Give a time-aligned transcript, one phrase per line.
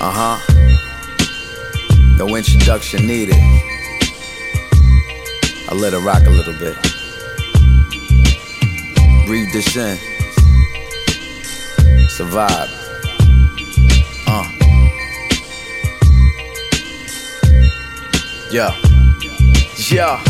[0.00, 0.38] Uh huh.
[2.18, 3.34] No introduction needed.
[5.68, 6.76] I let it rock a little bit.
[9.26, 9.98] Breathe this in.
[12.08, 12.70] Survive.
[14.28, 14.48] Uh.
[18.52, 18.74] Yeah.
[19.90, 20.22] Yeah.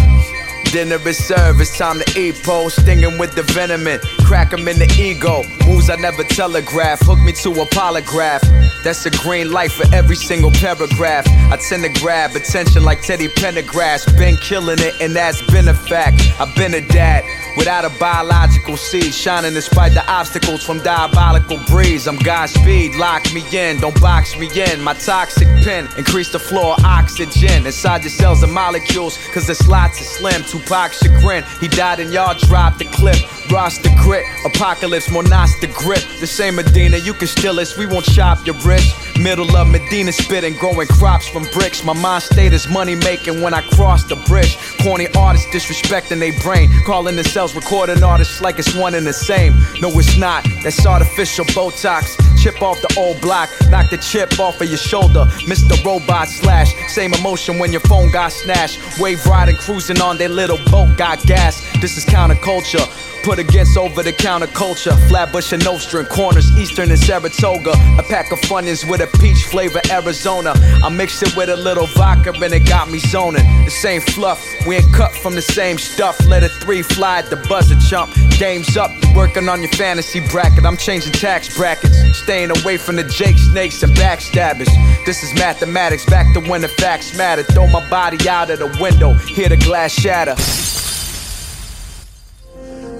[0.72, 2.42] Dinner is served, it's time to eat.
[2.42, 3.86] Pole stinging with the venom.
[4.28, 5.42] Crack in the ego.
[5.66, 7.00] Moves I never telegraph.
[7.00, 8.42] Hook me to a polygraph.
[8.84, 11.26] That's a green light for every single paragraph.
[11.50, 14.04] I tend to grab attention like Teddy Pendergrass.
[14.18, 16.20] Been killing it, and that's been a fact.
[16.38, 17.24] I've been a dad.
[17.56, 22.06] Without a biological seed, shining despite the obstacles from diabolical breeze.
[22.06, 24.80] I'm Godspeed, lock me in, don't box me in.
[24.80, 27.66] My toxic pen, increase the flow of oxygen.
[27.66, 30.44] Inside your cells and molecules, cause the slots are slim.
[30.44, 33.18] Tupac chagrin, he died and y'all dropped the clip.
[33.50, 36.02] Roster grit, apocalypse, monas the grip.
[36.20, 38.94] The same Medina, you can steal us, we won't chop your wrist.
[39.18, 41.82] Middle of Medina spitting, growing crops from bricks.
[41.84, 44.56] My mind state is money making when I cross the bridge.
[44.82, 49.54] Corny artists disrespecting their brain, calling themselves recording artists like it's one and the same.
[49.80, 50.46] No, it's not.
[50.62, 52.16] That's artificial Botox.
[52.40, 55.24] Chip off the old block, knock the chip off of your shoulder.
[55.46, 55.82] Mr.
[55.84, 58.78] Robot slash, same emotion when your phone got snatched.
[59.00, 61.60] Wave riding, cruising on their little boat, got gas.
[61.80, 62.86] This is counterculture.
[63.28, 64.96] Put against over the counter culture.
[65.06, 67.72] Flatbush and Nostrand, corners, Eastern and Saratoga.
[67.98, 70.54] A pack of Funyuns with a peach flavor, Arizona.
[70.82, 73.44] I mixed it with a little vodka and it got me zoning.
[73.66, 76.18] The same fluff, we ain't cut from the same stuff.
[76.26, 78.14] Let a three fly at the buzzer chump.
[78.38, 80.64] Game's up, you working on your fantasy bracket.
[80.64, 81.98] I'm changing tax brackets.
[82.16, 84.70] Staying away from the Jake snakes and backstabbers.
[85.04, 87.42] This is mathematics, back to when the facts matter.
[87.42, 90.34] Throw my body out of the window, hear the glass shatter.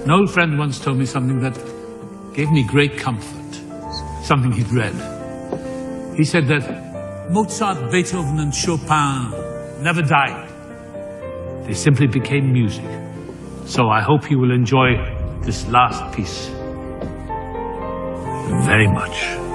[0.05, 1.55] An old friend once told me something that
[2.33, 3.55] gave me great comfort,
[4.23, 4.95] something he'd read.
[6.17, 9.31] He said that Mozart, Beethoven, and Chopin
[9.83, 10.49] never died.
[11.67, 12.87] They simply became music.
[13.67, 14.97] So I hope you will enjoy
[15.43, 16.49] this last piece
[18.65, 19.48] very much.